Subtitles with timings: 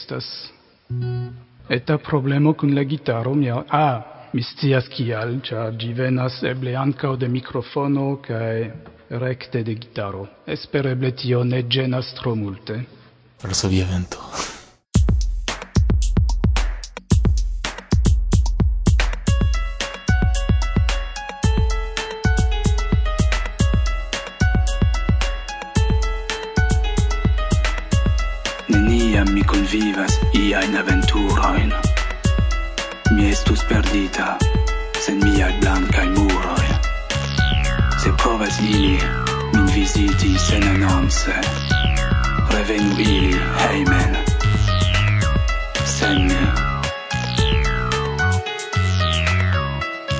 [0.00, 0.30] estas.
[1.68, 7.16] Eta problemo kun la gitaro mia ah mi scias kial ĉar ĝi venas eble ankaŭ
[7.22, 8.54] de mikrofono kaj
[9.22, 10.26] rekte de gitaro.
[10.46, 12.80] Espereble tio ne ĝenas tro multe.
[13.42, 14.22] Varsovia vento.
[40.60, 41.28] Heyman announce
[42.50, 43.36] Revenue il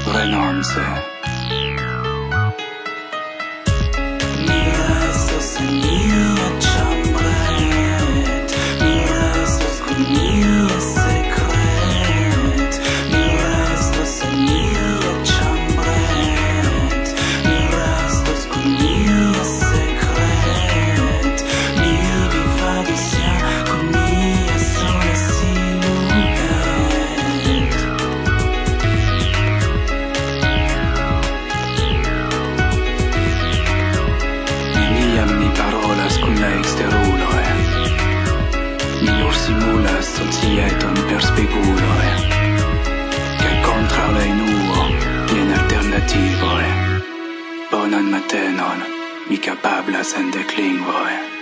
[0.07, 0.79] Renonce
[49.93, 51.40] and the clean boy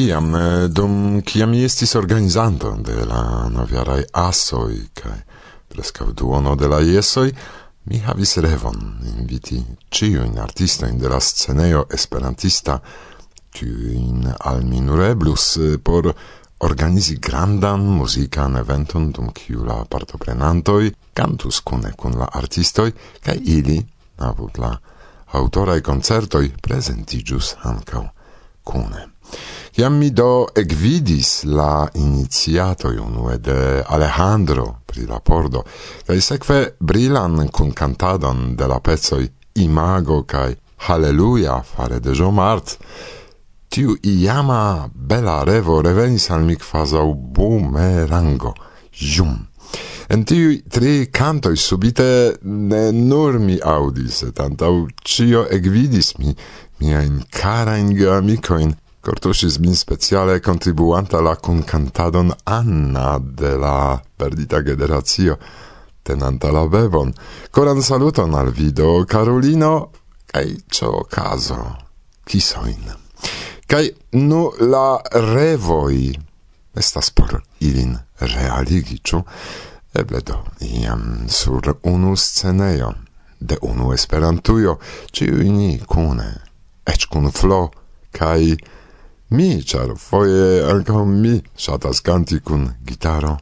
[0.00, 5.18] iam eh, dum kiam estis organizanto de la novjaraj asoj kaj
[5.68, 7.32] preskaŭ duono de la jesoj
[7.84, 8.80] mi havis revon
[9.18, 12.78] inviti ĉiujn artistojn de la scenejo esperantista
[13.56, 16.12] kiujn al mi nur eblus eh, por
[16.68, 22.90] organizi grandan muzikan eventon dum kiu la partoprenantoj kantus kune kun la artistoj
[23.24, 23.78] kaj ili
[24.30, 24.74] apud la
[25.40, 28.04] aŭtoraj koncertoj prezentiĝus ankaŭ
[28.64, 29.06] kune.
[29.78, 35.64] Iam mi do ecvidis la iniziato unue de Alejandro pri la pordo,
[36.06, 40.56] cae seque brilan cuncantadon de la pezoi Imago cae
[40.86, 42.78] Halleluja fare de Jomart,
[43.68, 48.54] tiu iama bela revo revenis al mi quasau bumerango,
[48.92, 49.36] jum.
[50.10, 56.34] En tiu tri cantoi subite ne nur mi audis, et antau cio egvidis mi
[56.80, 65.38] miain carain geamicoin Cortosis min speciale contribuanta la concantadon Anna de la perdita generazio,
[66.02, 67.12] tenanta la bevon.
[67.50, 69.90] Coran saluton al vido, Carolino,
[70.26, 71.76] cae cio caso,
[72.24, 72.92] kisoin.
[73.66, 75.00] Cae nu la
[75.32, 76.12] revoi,
[76.76, 79.22] estas por ilin realigi, ciu?
[79.96, 82.92] Eble do, iam sur unu sceneio,
[83.40, 84.76] de unu esperantujo,
[85.10, 86.28] ciu ini cune,
[86.84, 87.70] ec cun flo,
[88.12, 88.58] cae
[89.30, 93.38] mi, char foie anca mi shatas canti cun gitaro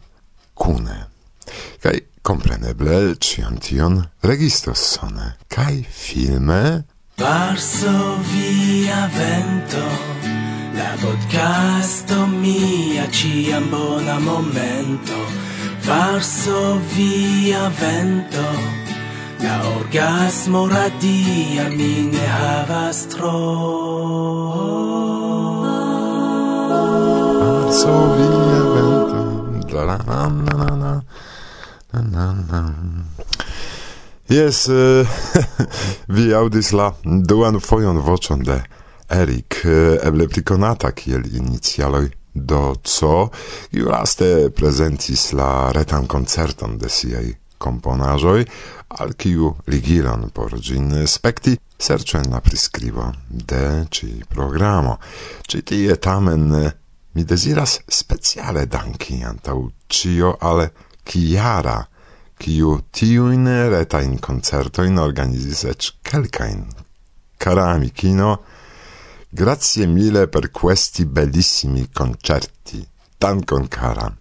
[0.55, 1.07] cune.
[1.81, 5.37] Cai compreneble cion tion registos sone.
[5.49, 6.85] Cai filme...
[7.19, 9.85] Varsovia vento,
[10.73, 15.17] la podcasto mia ciam bona momento.
[15.83, 18.47] Varsovia vento,
[19.41, 25.28] la orgasmo radia mi ne havas tro
[27.89, 29.73] soviamente.
[29.75, 31.03] La la la la la la.
[31.93, 32.75] Na, na, na.
[34.29, 35.07] Yes, uh,
[36.15, 38.63] vi audis la duan fojon vocion de
[39.09, 43.31] Erik, uh, eh, eble pli konata kiel inicialoj do co,
[43.73, 48.45] i laste prezentis la retan koncerton de siaj komponaĵoj,
[49.01, 54.99] al kiu ligilon por ĝin spekti serĉen la priskribo de ĉi programo.
[55.49, 56.71] Ĉi tie tamen eh,
[57.19, 60.71] Mi desiras speciale danki antau cio al
[61.03, 61.81] Chiara,
[62.39, 66.63] kiu tiuin retain concertoin organizis ec kelkain.
[67.37, 68.45] Cara amicino,
[69.31, 72.87] grazie mille per questi bellissimi concerti.
[73.19, 74.18] Dankon cara.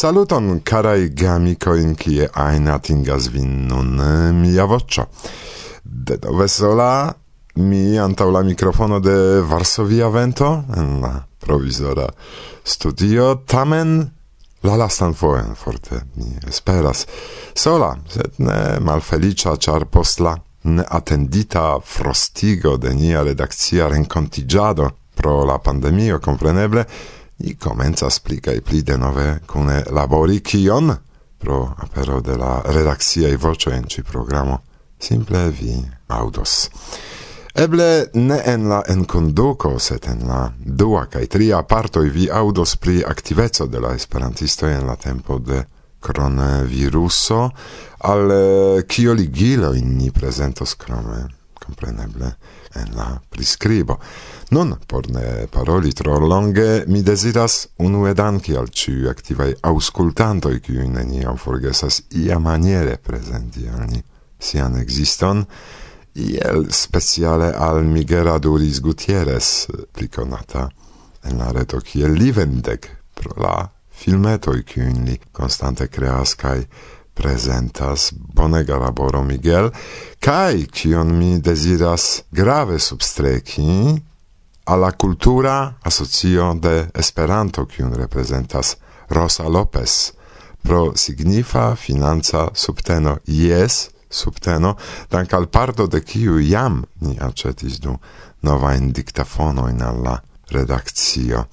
[0.00, 5.04] Saluton, carai gamicoin, kie ain atingas vin nun eh, mia voccio.
[5.82, 7.12] De dove sola,
[7.60, 12.06] mi antau la microfono de Varsovia Vento, en la provisora
[12.62, 13.92] studio, tamen
[14.64, 17.04] la lastan foen forte, mi esperas.
[17.52, 20.32] Sola, sed ne malfelicia, char post la
[20.62, 26.88] neatendita frostigo de nia redakcia rencontigiado pro la pandemio, compreneble,
[27.40, 30.92] Ni comenzas pli kaj pli denove cune labori kion?
[31.38, 34.60] Pro apero de la redaxia i voce en ci programo.
[34.98, 35.78] Simple vi
[36.08, 36.68] audos
[37.54, 42.76] Eble ne en la en conduco set en la dua kaj tria parto vi audos
[42.76, 45.64] pri aktiveco de la esperantisto en la tempo de
[46.00, 47.50] coronaviruso,
[47.98, 52.32] al eh, kio ligilojn ni prezentos krome, compreneble
[52.74, 53.98] en la prescribo.
[54.50, 60.86] Non, por ne paroli tro longe, mi desiras unue danki al ciu activai auscultantoi, kiu
[60.88, 64.02] neniam forgesas ia maniere presenti al ni
[64.38, 65.44] sian existon,
[66.12, 70.68] iel speciale al Migera Duris Gutierrez, pliconata
[71.22, 73.68] en la reto kiel livendec pro la
[74.00, 76.64] filmetoi, kiun li constante creas, kai
[77.20, 79.68] presentas bonega laboro Miguel,
[80.20, 84.00] kai kion mi desiras grave substreki
[84.64, 88.76] alla cultura asocio de Esperanto kiun representas
[89.08, 90.12] Rosa Lopez
[90.62, 94.76] pro signifa financa subteno yes subteno
[95.10, 97.98] dank al parto de kiu jam ni acetis du
[98.40, 101.46] nova in al in alla redakcio.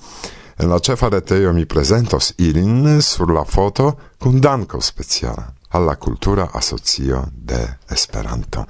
[0.60, 6.50] En la cefa retejo mi presentos ilin sur la foto kun danko speciala alla Cultura
[6.52, 8.66] Asocio de Esperanto.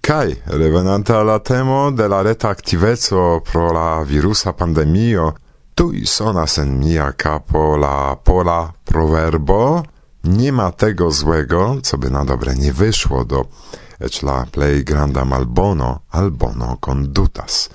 [0.00, 5.34] Kai, revenanta alla temo de la reta activezo pro la virusa pandemio,
[5.74, 9.82] tui sonas en mia capo la pola proverbo
[10.26, 13.46] nie ma tego złego, co by na dobre nie wyszło do
[14.00, 17.68] ecz la plei granda malbono albono condutas.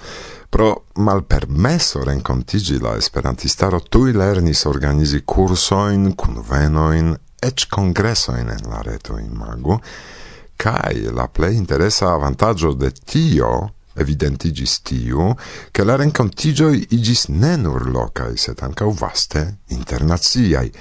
[0.50, 9.18] Pro malpermeso rencontigi la esperantistaro tui lernis organizi cursoin, convenoin, ec congressoin en la reto
[9.18, 9.80] imagu,
[10.56, 15.34] kai la plei interesa avantaggio de tio evidentigis tiu,
[15.72, 19.42] che la rencontigioi igis ne nur locai, set ancau vaste
[19.76, 20.72] internaziai,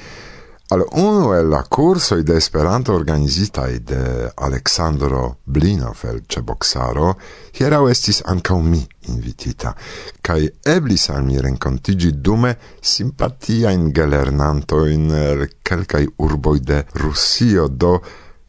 [0.73, 7.17] al uno el la curso de Esperanto organizitai de Alexandro Blinov el Ceboxaro,
[7.51, 9.75] hierau estis anca mi invitita,
[10.23, 18.01] kai eblis al mi rencontigi dume simpatiaen gelernantoin el quelcae urboi de Rusio, do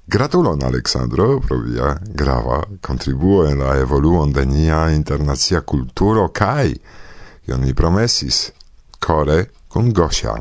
[0.05, 6.75] Gratulon Alexandro, pro via grava contribuo en la evoluon de nia internazia culturo kai,
[7.47, 8.51] ion mi promesis,
[8.99, 10.37] core con Gosia.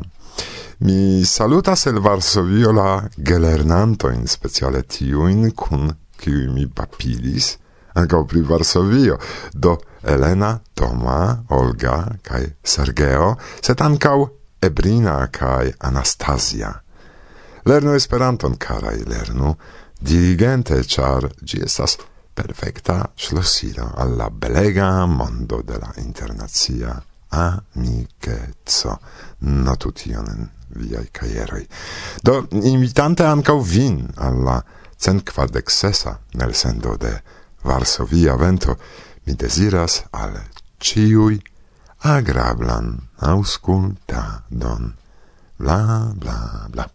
[0.83, 7.51] Mi salutas el Varsovio la gelernantojn, speciale tiuin kun kiuj mi papilis,
[7.93, 9.19] anca pri Varsovio,
[9.53, 14.25] do Elena, Toma, Olga kaj Sergeo, set ankaŭ
[14.65, 16.71] Ebrina kaj Anastasia.
[17.69, 19.53] Lernu Esperanton, karaj, lernu
[20.01, 21.99] diligente, char gi estas
[22.33, 26.97] perfecta ŝlosilo alla belega mondo de la internacia
[27.29, 28.97] amikeco.
[29.41, 31.65] Notu tionen viai caieroi.
[32.23, 37.21] Do, invitante ankaŭ vin alla la centkvardek-sesa nelsendo de
[37.63, 38.77] Varsovia Vento,
[39.25, 40.37] mi desiras al
[40.79, 41.41] ciui
[42.01, 44.95] agrablan aŭskultadon.
[45.61, 45.81] Bla,
[46.17, 46.39] bla,
[46.73, 46.89] bla.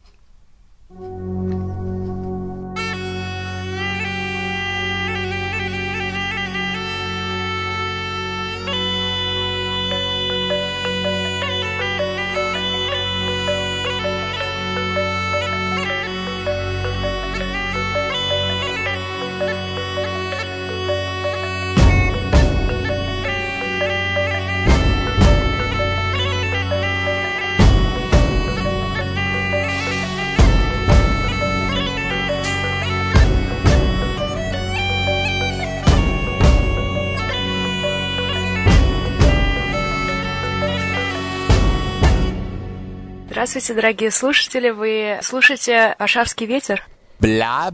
[43.45, 44.69] Здравствуйте, дорогие слушатели.
[44.69, 46.83] Вы слушаете «Варшавский ветер»?
[47.19, 47.71] Bla,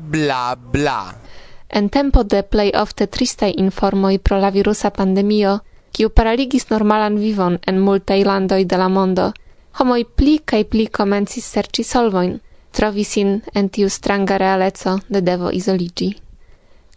[1.69, 5.59] En tempo de play ofte tristai informoi pro la virusa pandemio,
[5.91, 9.31] kiu paraligis normalan vivon en multaj landoj de la mondo,
[9.79, 12.39] homoj pli kaj pli komencis serĉi solvojn,
[12.71, 16.09] trovi sin en tiu stranga realeco de devo izoligi.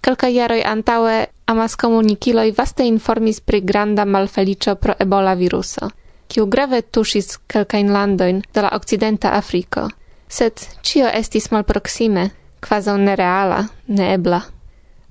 [0.00, 7.37] Kelkaj jaroj antaŭe amaskomunikiloj vaste informis pri granda malfeliĉo pro ebola viruso – kiu grave tuŝis
[7.51, 9.87] kelkajn landojn de la okcidenta Afriko,
[10.27, 12.29] sed ĉio estis malproksime,
[12.65, 14.41] kvazaŭ nereala, neebla.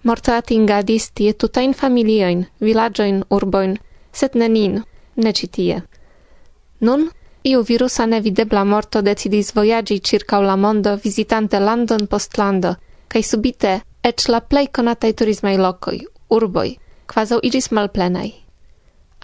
[0.05, 3.79] Morto atingadis tie tutajn familiojn, vilaĝojn, urbojn,
[4.13, 4.83] sed ne nin,
[5.17, 5.81] ne ĉi tie.
[6.81, 7.09] Nun
[7.45, 12.75] iu virusa nevidebla morto decidis vojaĝi ĉirkaŭ la mondo vizitante landon post lando,
[13.09, 15.99] kaj subite eĉ la plej konataj turismaj lokoj,
[16.37, 16.71] urboj,
[17.09, 18.44] kvazaŭ iĝis malplenaj.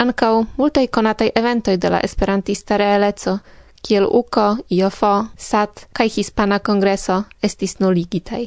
[0.00, 3.38] Ankaŭ multaj konataj eventoj de la esperantista realeco,
[3.82, 8.46] kiel UKO, IOFO, SAT kaj Hispana Kongreso estis nuligitai.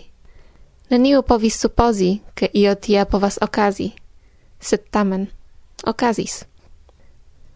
[0.90, 3.92] Neniu povis supozi, ke io tia povas okazi,
[4.60, 5.28] sed tamen
[5.86, 6.44] okazis.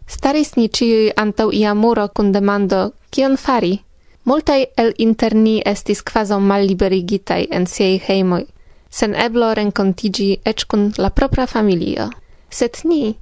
[0.06, 3.78] Staris ni ciui antau ia muro kun demando, kion fari?
[4.24, 8.44] Multaj el interni estis quasau malliberigitai en siei heimoi,
[8.90, 12.10] sen eblo rencontigi ec kun la propra familio.
[12.50, 13.16] Sed ni,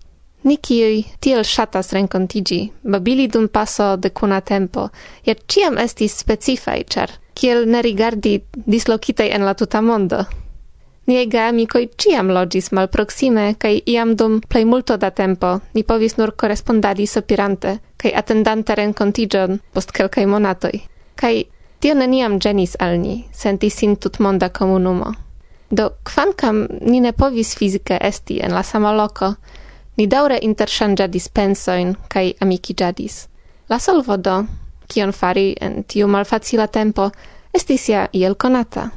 [0.46, 4.88] Ni kiui tiel shatas rencontigi, babili dum paso de cuna tempo,
[5.26, 10.20] iar ciam estis specifai, char kiel ne rigardi dislocitei en la tuta mondo.
[11.06, 16.32] Niei geamicoi ciam logis malproxime, kai iam dum plei multo da tempo ni povis nur
[16.36, 20.82] correspondadi sopirante, kai attendante rencontigion post quelcae monatoi.
[21.14, 21.44] Kai
[21.80, 25.12] tio neniam genis al ni, sentis sin tutmonda comunumo.
[25.70, 29.34] Do, kvankam ni ne povis fizike esti en la sama loco,
[29.96, 33.28] Ni daure intersangia dispensoin kai amici jadis.
[33.68, 34.44] La solvo do,
[34.88, 37.10] kion fari en tiu malfacila tempo,
[37.54, 38.90] estis ja iel conata.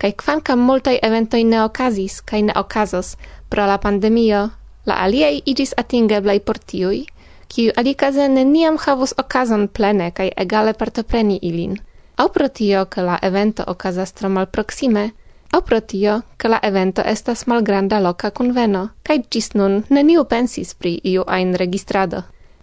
[0.00, 3.16] Kai kvankam multai eventoi ne okazis kai ne okazos
[3.50, 4.48] pro la pandemio,
[4.86, 7.04] la aliei igis atingeblai por tiui,
[7.48, 11.76] kiu alikaze neniam havus okazon plene kai egale partopreni ilin.
[12.16, 15.10] Au pro tio, ke la evento okazas tro malproksime,
[15.52, 20.74] au pro tio, ke la evento estas malgranda loca conveno, kaj gis nun neniu pensis
[20.74, 22.22] pri iu ajn registrado.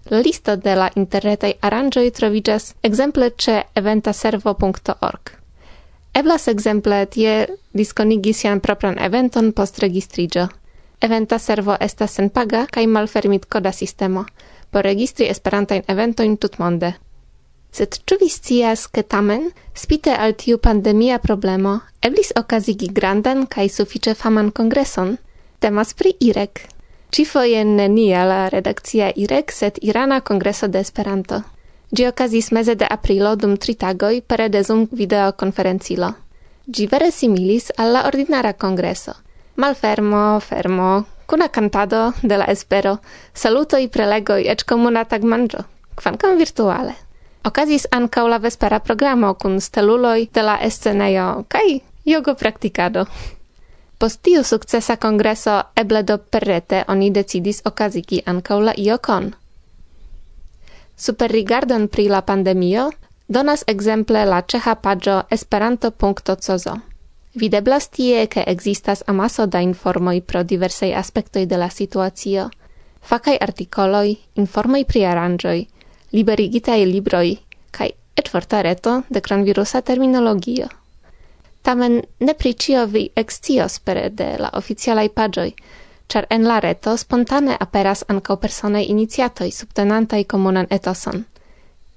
[0.09, 5.33] La listo de la interretai aranjoi trovigas exemple ce eventaservo.org.
[6.13, 10.47] Eblas exemple tie disconigi sian propran eventon post registrigio.
[11.01, 14.25] Eventa servo estas senpaga kaj malfermitkoda sistemo
[14.71, 16.93] por registri esperantajn eventojn tutmonde.
[17.71, 23.69] Sed ĉu vi scias, ke tamen, spite al tiu pandemia problemo, eblis okazigi grandan kaj
[23.69, 25.17] sufiĉe faman kongreson?
[25.59, 26.61] Temas pri IREK.
[27.09, 31.41] Ĉifoje nenia la redakcia IREK, sed Irana Kongreso de Esperanto.
[31.89, 36.11] Ĝi okazis meze de aprilo dum tri tagoj pere de Zoom videokonferencilo.
[36.69, 39.15] Ĝi vere similis al la ordinara kongreso.
[39.55, 40.91] Malfermo, fermo,
[41.25, 42.99] kuna cantado de la espero,
[43.33, 45.65] salutoj prelegoj eĉ komuna tagmanjo,
[45.97, 46.93] kvankam virtuale.
[47.43, 53.05] Okazis ankaŭ la vespera programo kun steluloj de la escenejo kaj jogo praktikado.
[53.97, 59.31] Post tiu sukcesa kongreso eble do perrete oni decidis okazigi ankaŭ la iokon.
[60.97, 62.91] Superrigardon pri la pandemio
[63.27, 66.77] donas ekzemple la ĉeĥa paĝo esperanto.cozo.
[67.35, 72.49] Videblas tie, ke ekzistas amaso da informoj pro diversaj aspektoj de la situacio,
[73.01, 75.59] fakaj artikoloj, informoj pri aranĝoj,
[76.11, 77.37] liberigitaj libroj
[77.71, 80.67] kaj etforta reto de kranvirusa terminologio.
[81.61, 85.51] Tamen ne pricio vi extios pere de la oficiala paĝoj,
[86.07, 91.25] char en la reto spontane aperas ankaŭ personaj iniciatoj subtenantaj comunan etoson.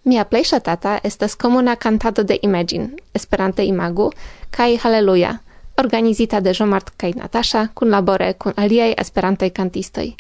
[0.05, 4.11] Mia plej ŝatata estas komuna kantado de Imagine, Esperante Imagu
[4.51, 5.39] kaj Haleluja,
[5.79, 10.13] organizita de Jomart kaj Natasha kun labore kun aliaj Esperantaj kantistoj.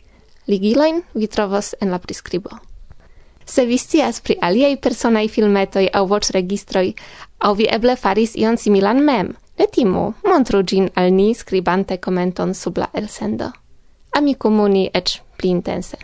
[0.46, 2.71] Ligilojn vi trovos en la priskribo.
[3.44, 6.92] Se vi scias pri aliaj personaj filmetoj aŭ voĉregistroj,
[7.38, 12.54] aŭ vi eble faris ion similan mem, ne timu, montru ĝin al ni skribante komenton
[12.54, 13.50] sub la elsendo.
[14.12, 15.96] Amikumuni comuni ec pli intense.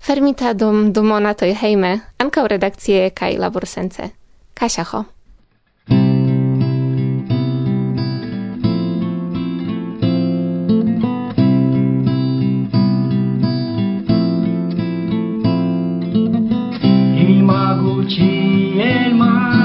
[0.00, 4.10] Fermita dum du monatoj hejme, ankaŭ redakcie kaj laborsence.
[4.54, 5.04] Kasia ho.
[17.44, 19.63] mago ci el mar.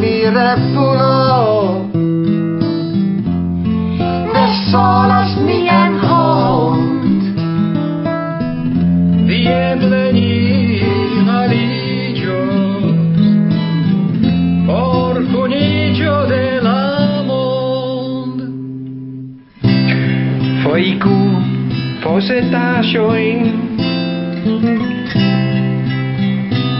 [0.00, 1.90] mi repülő.
[4.32, 7.22] De szól az milyen hang,
[9.26, 10.80] Viemleni
[11.24, 12.42] na lígyó,
[14.66, 18.42] Orku nígyó de lámond.
[20.62, 21.38] Folyikú,
[22.00, 23.70] fozetásoin,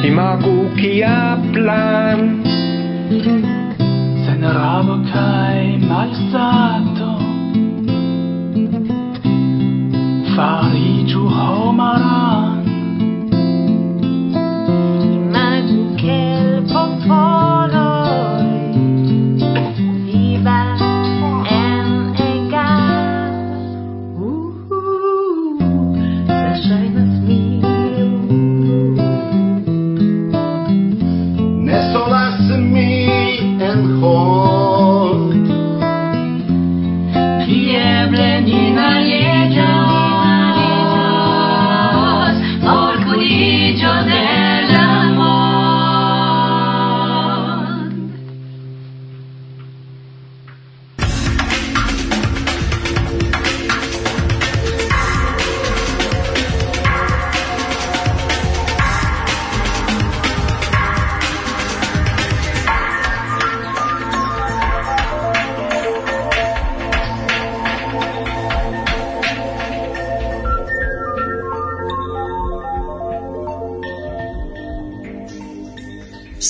[0.04, 2.41] Imagu kia plan,
[4.42, 7.10] Ignoravo che malsato
[10.34, 11.28] farigiu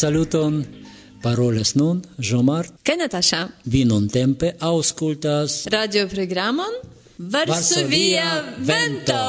[0.03, 0.65] Saluton.
[1.23, 2.67] Paroles nun Jomar.
[2.83, 3.43] Kaj Natasha.
[3.71, 6.75] Vi non tempe aŭskultas radio programon
[7.31, 9.23] Varsovia Vento.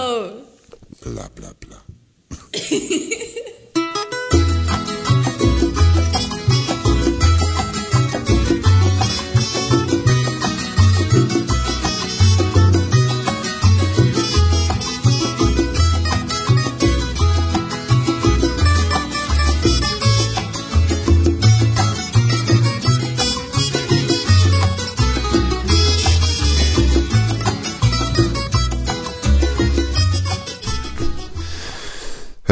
[1.05, 1.77] Bla bla bla.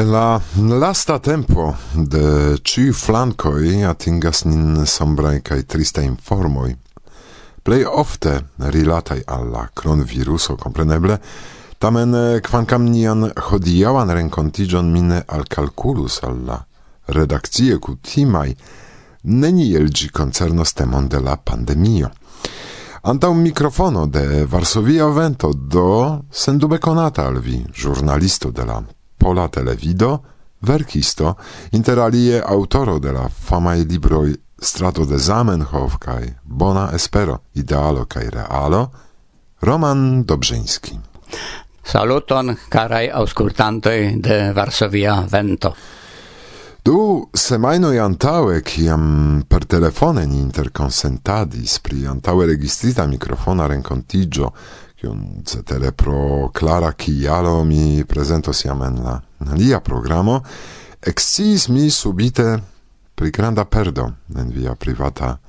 [0.01, 6.71] En la lasta tempo de ciu flancoi atingas nin sombrae cae triste informoi,
[7.61, 11.19] plei ofte rilatai alla cronviruso, compreneble,
[11.77, 16.57] tamen eh, quancam nian hodiaŭan renkontiĝon mine alkalkulus al la
[17.17, 18.55] redakcie kutimaj,
[19.43, 22.09] neniel ĝi koncernos temon de la pandemio.
[23.13, 28.79] Antaŭ mikrofono de Varsovia Vento do sendube konata al vi, ĵurnalisto de la
[29.21, 30.23] Pola Televido,
[30.60, 31.36] verkisto,
[31.71, 38.89] interalie autoro de la famaj libroj Strato de Zamenhof kaj Bona Espero, Idealo kaj Realo,
[39.62, 40.97] Roman Dobrzyński.
[41.84, 45.75] Saluton, caraj auscultantoj de Varsovia Vento.
[46.81, 54.49] Du semainoj antaŭe, kiam per telefone ni interkonsentadis pri antaŭe registrita mikrofona rencontigio,
[55.01, 59.21] kion cetere pro clara cialo mi presento siam en la
[59.57, 60.43] lia programo,
[61.01, 62.61] exciis mi subite
[63.15, 65.39] pri granda perdo en via privata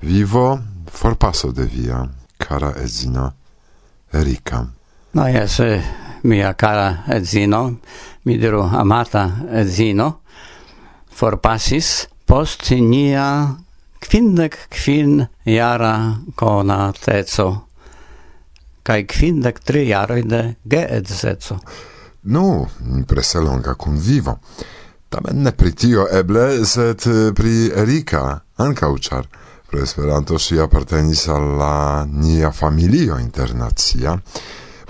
[0.00, 3.32] vivo forpaso de via cara edzino
[4.12, 4.66] Erika.
[5.12, 5.82] No jes, eh,
[6.22, 7.76] mia cara edzino,
[8.24, 10.20] mi diru amata edzino,
[11.12, 13.56] forpasis post nia
[14.00, 17.69] kvindek kvin jara konateco
[18.82, 21.58] kaj kvindek tri jaroj de geedzeco.
[22.22, 22.66] Nu,
[23.78, 24.38] kun vivo.
[25.08, 29.26] Tamen ne pri tio eble, sed eh, pri Erika, ankaŭ ĉar
[29.70, 34.16] pro Esperanto ŝi apartenis al la nia familio internacia.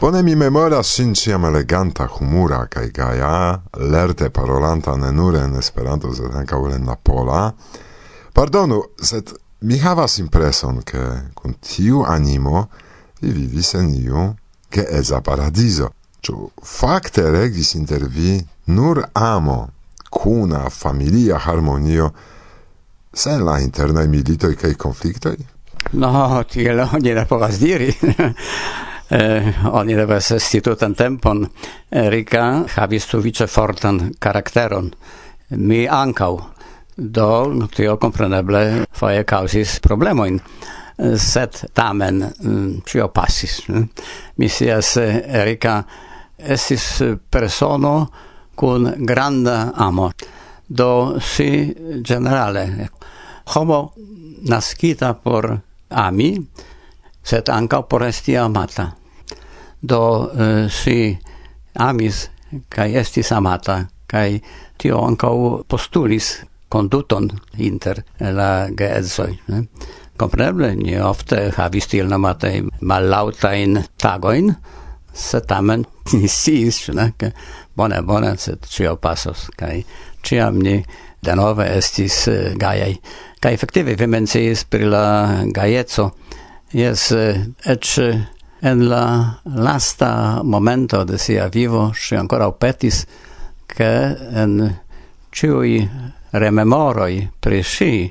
[0.00, 3.33] Bone mi memoras ŝin ĉiam eleganta, humura kaj gaja,
[3.92, 7.42] lerte parolanta ne nur en Esperanto, sed ankaŭ en la pola.
[8.33, 12.68] Pardonu, sed mi havas impreson, ke kun tiu animo
[13.21, 14.35] vi vivis en iu
[14.69, 15.93] che esa paradiso.
[16.21, 19.71] Ciò facte regis inter vi nur amo,
[20.09, 22.13] cuna familia harmonio,
[23.11, 25.47] sen la internai militoi cae conflictoi?
[25.93, 27.89] No, tiel oni ne povas diri.
[29.09, 31.47] eh, oni devas esti tutan tempon.
[31.89, 34.93] Erika havis sufiĉe fortan karakteron.
[35.57, 36.39] Mi ancau.
[36.95, 40.39] Do, tio compreneble, foje causis problemoin
[41.17, 43.61] sed tamen mm, cio pasis.
[43.69, 43.89] Mm.
[44.37, 45.83] Mi sias eh, Erika
[46.39, 48.09] estis persono
[48.55, 50.11] cun granda amo.
[50.69, 52.89] Do si generale
[53.55, 53.93] homo
[54.47, 55.59] naskita por
[55.89, 56.39] ami,
[57.23, 58.91] sed anca por esti amata.
[59.81, 61.19] Do eh, si
[61.75, 62.29] amis
[62.69, 64.41] kai estis amata kai
[64.79, 65.35] tio ankaŭ
[65.71, 69.33] postulis konduton inter la geedzoj.
[70.21, 74.51] Kompreble, ni ofte havis tiel nomataj mallaŭtajn tagojn,
[75.17, 75.87] se tamen
[76.19, 77.33] ni sciis, ne, ke
[77.77, 79.79] bone, bone, sed ĉio pasos, kaj
[80.27, 80.77] ĉiam ni
[81.25, 82.95] denove estis eh, gajaj.
[83.41, 85.07] Kaj efektive vi menciis pri la
[85.55, 86.11] gajeco.
[86.77, 88.21] Jes, eh, eĉ eh,
[88.61, 89.05] en la
[89.45, 93.07] lasta momento de sia vivo si ancora petis,
[93.67, 93.93] ke
[94.43, 94.57] en
[95.33, 95.81] ciui
[96.33, 98.11] rememoroi pri si,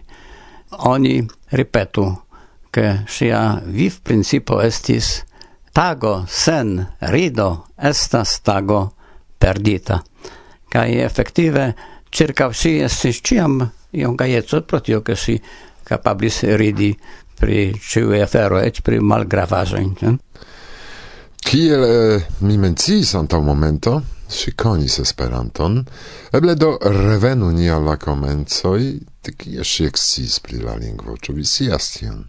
[0.89, 2.05] oni Ripetu,
[2.69, 5.23] che sia viv principio estis
[5.73, 8.93] tago sen rido estas tago
[9.37, 10.03] perdita.
[10.69, 11.75] Kai effettive
[12.09, 15.41] circa si estis ciam iom gaieco protio che si
[15.83, 16.97] capablis ridi
[17.39, 19.95] pri ciui afero, ec pri malgravajoin.
[19.99, 20.15] Hm?
[21.39, 25.81] Kiel eh, mi menciis antaŭ momento, si conis Esperanton,
[26.31, 28.81] eble do revenu ni al la komencoj,
[29.29, 32.23] kie si exis pri la lingvo, ĉu vi scias tion?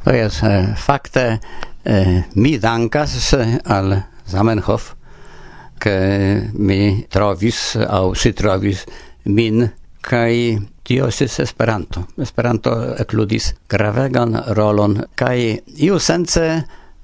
[0.00, 1.38] Oh, to jest eh, fakte
[1.84, 4.94] eh, mi dankas eh, al Zamenhof,
[5.80, 5.96] ke
[6.52, 8.84] mi trovis aŭ si trovis
[9.24, 9.64] min
[10.00, 12.06] kai tio estis Esperanto.
[12.18, 16.46] Esperanto ekludis gravegan rolon kai iu sence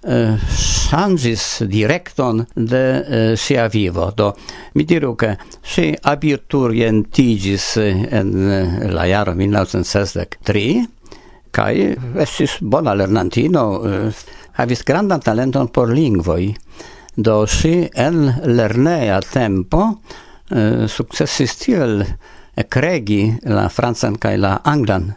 [0.07, 4.13] changis directon de eh, sia vivo.
[4.15, 4.37] Do,
[4.75, 10.89] mi diru che si abiturientigis en eh, la jaro 1963,
[11.51, 14.15] kai estis bona lernantino, eh,
[14.53, 16.55] havis grandan talenton por lingvoi.
[17.15, 20.01] Do, si en lernea tempo
[20.47, 22.05] successis tiel
[22.69, 25.09] cregi la francan kai la anglan,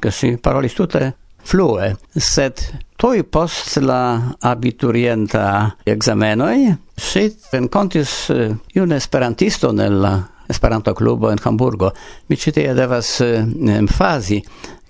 [0.00, 2.58] che si parolis tutte flue, sed
[3.02, 11.92] Tui post la abiturienta examenoi, si rencontis uh, iun esperantisto nella Esperanto clubo in Hamburgo.
[12.26, 14.40] Mi citie devas uh, emfasi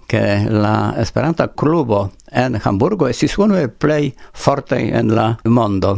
[0.05, 5.96] che la Esperanto clubo en Hamburgo estis unu el plei fortaj en la mondo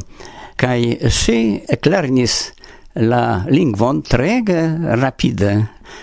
[0.54, 2.52] Kai si eclernis
[2.92, 4.60] la lingvon trege
[5.02, 5.50] rapide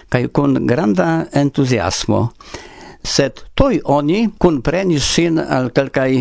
[0.10, 2.34] kai con granda entusiasmo
[3.04, 6.12] sed toi oni kunprenis sin al kelkaj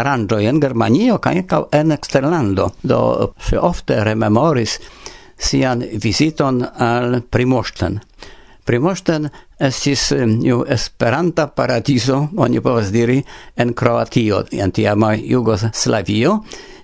[0.00, 2.70] aranĝoj en Germanio kaj ankaŭ en eksterlando.
[2.82, 3.00] Do
[3.46, 4.78] ŝi ofte rememoris
[5.40, 8.00] sian viziton al Primoŝten.
[8.64, 9.28] Primoŝten
[9.60, 10.10] estis
[10.46, 13.18] iu esperanta paradizo, oni povas diri,
[13.56, 16.36] en Kroatio, en tiama Jugoslavio,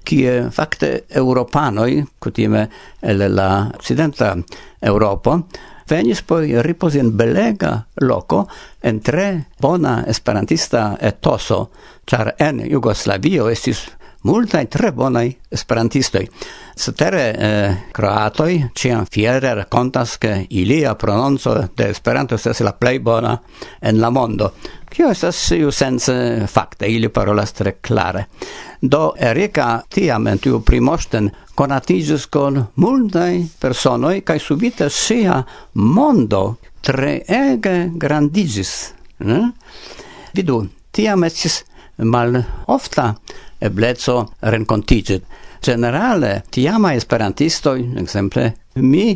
[0.07, 0.91] kie fakte
[1.21, 2.67] europanoj, kutime
[3.03, 4.35] el la occidenta
[4.81, 5.39] Europo,
[5.89, 8.47] venis por riposi en belega loco
[8.83, 11.71] en tre bona esperantista etoso,
[12.07, 13.87] char en Jugoslavio estis
[14.27, 16.27] multaj tre bonaj esperantistoj.
[16.77, 23.37] Cetere eh, kroatoj ciam fiere rakontas ke ilia prononco de Esperanto estas la plej bona
[23.81, 24.53] en la mondo.
[24.97, 26.13] Tio estas iu sense
[26.49, 28.23] fakte, ili parolas tre klare.
[28.81, 35.43] Do Erika tiam en tiu primosten konatiĝis kun multaj personoj kaj subite sia
[35.75, 36.41] mondo
[36.81, 38.73] treege grandiĝis.
[39.29, 39.43] Ne?
[40.33, 40.63] Vidu,
[40.97, 41.59] tiam estis
[41.99, 42.41] mal
[42.73, 43.11] ofta
[43.61, 45.21] ebleco renkontiĝi.
[45.67, 48.49] Generale, tiama esperantistoj, ekzemple
[48.81, 49.11] mi,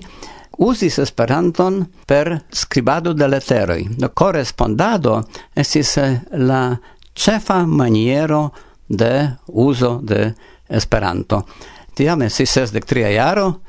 [0.60, 3.86] usis Esperanton per scribado de leteroj.
[3.96, 5.22] Do correspondado
[5.56, 6.78] estis eh, la
[7.16, 8.52] cefa maniero
[8.88, 10.34] de uso de
[10.68, 11.46] Esperanto.
[11.96, 13.62] Tiam estis sesdek tria jaro,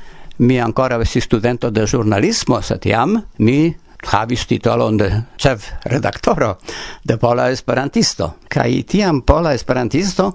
[0.43, 3.73] mi ancora estis studento de giornalismo, sed tiam mi
[4.11, 6.57] havis titolon de ĉef redaktoro
[7.03, 8.33] de Pola Esperantisto.
[8.49, 10.33] Kai tiam Pola Esperantisto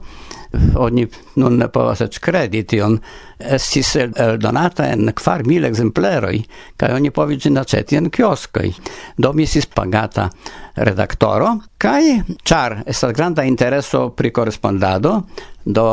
[0.77, 2.99] oni nun ne povas eĉ kredi tion.
[3.39, 6.39] Estis eldonata en kvar mil ekzempleroj
[6.81, 8.73] kaj oni povis ĝin aĉeti en kioskoj.
[9.17, 10.31] Do mi estis pagata
[10.77, 11.57] redaktoro.
[11.79, 12.03] Kaj
[12.45, 15.21] ĉar estas granda intereso pri korespondado
[15.65, 15.89] do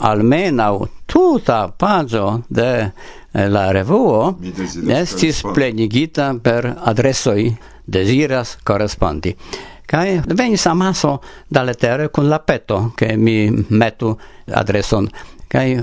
[0.00, 0.74] almenaŭ
[1.06, 4.34] tuta paĝo de eh, la revuo
[4.96, 7.50] estis plenigita per adresoj
[7.86, 9.34] deziras korespondi.
[9.90, 11.16] Kai venis amaso
[11.48, 14.14] da letere kun la peto, ke mi metu
[14.54, 15.08] adreson.
[15.50, 15.80] Kai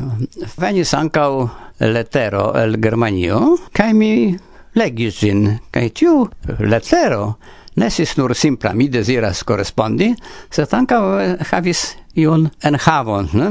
[0.58, 4.38] venis sankau letero el Germanio, kai mi
[4.80, 5.26] legis.
[5.72, 7.38] Kai tiu letero
[7.78, 10.08] Nesis nur simpla mi desiras correspondi,
[10.50, 11.84] sed ankaŭ eh, havis
[12.18, 13.50] iun enhavon, ne?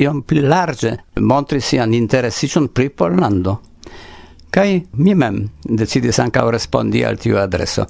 [0.00, 3.58] iom pli large montri sian interesiĝon pri Pollando.
[4.50, 7.84] Kai mi mem decidis ankaŭ respondi al tiu adreso.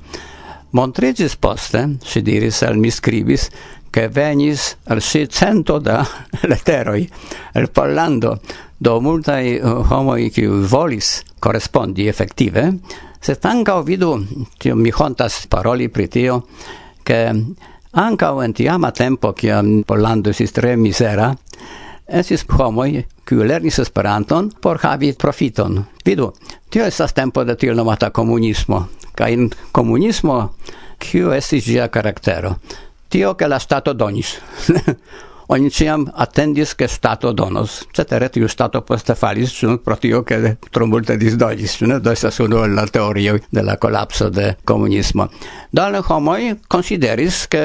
[0.71, 3.49] Montrigis poste, si diris al mi scribis,
[3.91, 6.07] che venis al si cento da
[6.51, 7.09] letteroi
[7.55, 8.41] el Pollando,
[8.77, 12.79] do multai eh, homoi qui volis correspondi effettive,
[13.19, 14.15] se ancao vidu,
[14.57, 16.47] tio mi hontas paroli pri tio,
[17.03, 17.45] che
[17.91, 21.35] ancao en tiama tempo, ciam Pollando esist tre misera,
[22.07, 25.85] esis homoi qui lernis Esperanton por havi profiton.
[26.05, 26.33] Vidu,
[26.69, 28.89] tio estas tempo de tio nomata comunismo,
[29.21, 30.37] kaj in komunismo
[31.01, 32.57] kiu estis ĝia karaktero?
[33.11, 34.39] Tio ke la stato donis.
[35.51, 37.81] Oni ciam attendis che stato donos.
[37.93, 41.97] Cetere tiu stato poste falis ĉu pro tio ke tro multe disdonis ĉu ne?
[41.99, 45.27] Do estas unu el la teorio de la kolapso de komunismo.
[45.73, 47.65] Do la homoj konsideris ke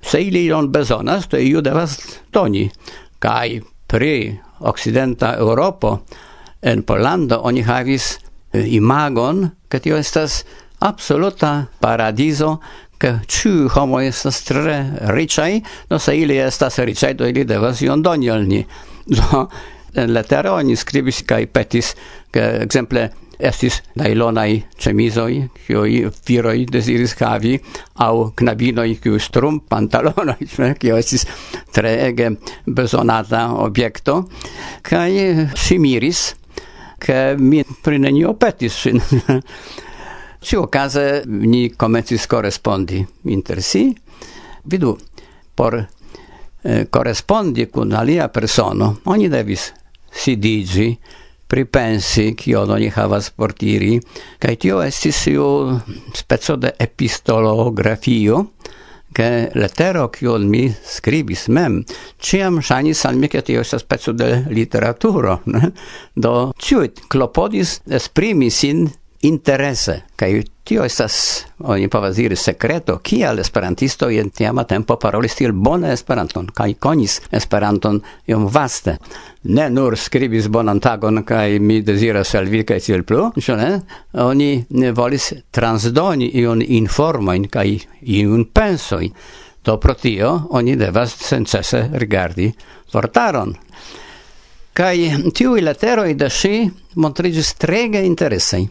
[0.00, 1.98] se ili ion bezonas to iu devas
[2.32, 2.68] doni.
[3.18, 5.96] Kaj pri okcidenta Europo
[6.62, 8.12] en Pollando oni havis
[8.54, 10.44] imagon ke tio estas
[10.84, 12.60] absoluta paradizo
[12.98, 18.02] che ciu homo estas tre ricai, no se ili estas ricai, do ili devas ion
[18.02, 18.64] doni al ni.
[19.06, 19.48] Do,
[19.94, 21.94] en letero oni scribis kai petis,
[22.32, 27.58] che exemple estis nailonai cemisoi, kioi viroi desiris havi,
[28.00, 30.48] au knabinoi, kiu strum pantalonoi,
[30.80, 31.26] kio estis
[31.72, 32.30] treege
[32.64, 34.22] besonata objekto,
[34.82, 36.34] kai si miris,
[36.98, 39.00] che mi prinenio petis sin.
[40.44, 43.96] Ci case ni comencis correspondi inter si.
[44.62, 44.98] Vidu,
[45.54, 45.74] por
[46.62, 49.72] eh, correspondi cun alia persono, oni devis
[50.12, 50.98] sidigi,
[51.48, 53.96] pripensi kio oni havas por diri,
[54.38, 55.46] kaj tio estis iu
[56.12, 58.44] speco de epistolografio,
[59.14, 61.78] che letero kion mi scribis mem
[62.18, 65.70] ciam ŝajnis al mi ke tio estas speco de literaturo ne?
[66.16, 68.88] do ĉiuj klopodis esprimi sin
[69.24, 75.52] interese, kaj tio estas, oni povas diri, sekreto, kial esperantisto en tiama tempo parolis tiel
[75.52, 78.96] bone esperanton, kaj konis esperanton iom vaste.
[79.44, 83.70] Ne nur skribis bonan tagon, kaj mi deziras al vi, kaj tiel plu, ĉu ne?
[84.24, 87.68] Oni ne volis transdoni iun informojn kaj
[88.18, 89.12] iun pensojn.
[89.64, 92.50] Do pro tio oni devas sencese rigardi
[92.92, 93.54] vortaron.
[94.76, 94.96] Kaj
[95.32, 96.52] tiuj leteroj de ŝi
[97.00, 98.66] montriĝis trege interesaj.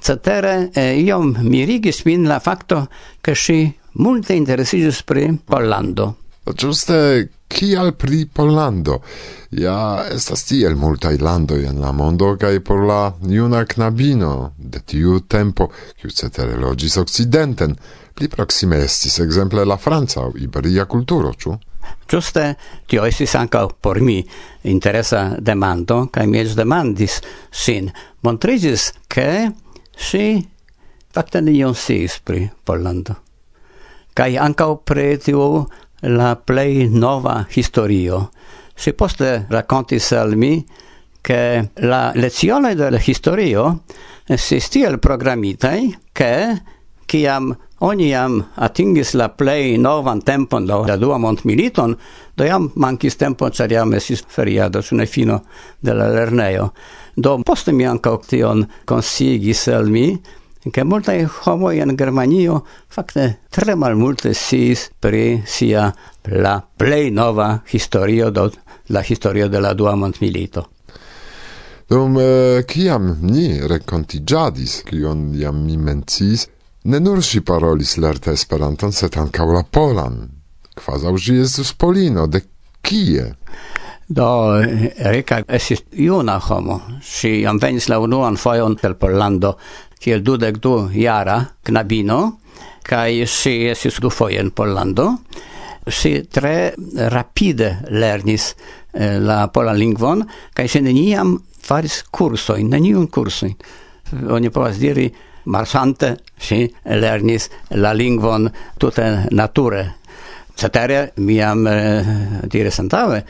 [0.00, 0.70] Cetere,
[1.02, 2.88] iom mirigis min la facto,
[3.20, 6.16] che si multe interesigis pri Pollando.
[6.54, 9.02] Giuste, kial pri Pollando?
[9.50, 15.20] Ja, estas tiel multai landoi en la mondo kaj por la iuna knabino de tiu
[15.26, 17.76] tempo, kiu cetere logis occidenten,
[18.14, 21.58] pli proxime estis exemple la Franza o iberia culturo, ciu?
[22.08, 22.56] Giuste,
[22.86, 24.24] tio estis anca por mi
[24.62, 27.92] interesa demando, cae mi es demandis sin.
[28.20, 29.52] Montrigis che
[29.98, 30.38] Si
[31.10, 33.16] fakte nenion sis pri Pollando.
[34.14, 35.66] Cai ancao pretiu
[36.06, 38.30] la plei nova historio.
[38.74, 40.64] Si poste racontis al mi
[41.20, 43.82] che la lezione del historio
[44.24, 46.62] si stiel programitai che
[47.06, 51.96] ciam oniam atingis la plei novan tempon do la dua mondmiliton,
[52.36, 55.42] do jam mankis tempo, cer jam esis feriado, su ne fino
[55.80, 56.72] de la.
[57.18, 60.06] Do poste mi ankaŭ tion konsigis al mi,
[60.70, 65.88] che multae homoi in Germanio fakte tre malmulte sciis pri sia
[66.22, 68.52] la plej nova historio, do
[68.94, 70.68] la historio de la dua mondmilito.
[71.88, 72.62] Dum eh,
[73.20, 76.46] ni renkontiĝadis, kion jam mi menciis,
[76.84, 80.28] ne nur ŝi parolis lerte Esperanton, sed ankaŭ la polan.
[80.78, 82.44] Kvazaŭ ĝi estus Polino, de
[82.88, 83.34] Kie?
[84.08, 84.26] Do
[84.96, 86.78] Erika estis juna homo.
[87.04, 89.58] Si jam venis la unuan fojon el Pollando
[90.00, 92.38] kiel dudek du jara knabino,
[92.88, 95.10] kaj si estis du foje en Pollando.
[95.84, 96.72] Si tre
[97.12, 98.54] rapide lernis
[98.94, 100.24] eh, la polan lingvon,
[100.54, 101.36] kaj si neniam
[101.68, 103.54] faris kursojn, neniun kursojn.
[104.32, 105.10] Oni povas diri,
[105.52, 108.48] marsante si lernis la lingvon
[108.80, 109.97] tute nature
[110.58, 112.06] Cetere, mi jam eh,
[112.50, 113.20] diris antaŭe,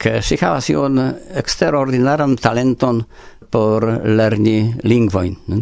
[0.00, 0.96] che si havas ion
[1.36, 3.02] exterordinaran talenton
[3.50, 5.34] por lerni lingvoin.
[5.52, 5.58] Ne?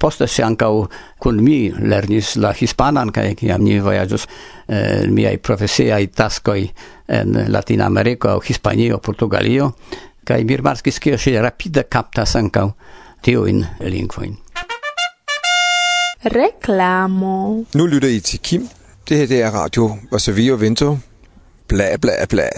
[0.00, 0.88] Poste si ancau
[1.22, 6.64] kun mi lernis la hispanan, kai kiam ni vojaĝus eh, miaj profesiaj taskoj
[7.06, 9.70] en latin americo Hispanio, Portugalio,
[10.24, 12.66] kai mi rimarkis si rapide kaptas ankaŭ
[13.22, 14.34] tiuin lingvoin.
[16.24, 17.64] Reklamo.
[17.74, 18.68] Nu lytter I til Kim
[19.08, 20.98] Det her det er Radio Varsovia Vento.
[21.68, 22.48] Bla bla bla.